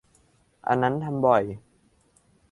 [0.67, 1.43] อันนั้นทำบ่อย.